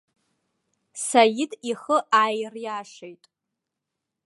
Саид 1.07 1.51
ихы 1.71 1.97
ааириашеит. 2.19 3.23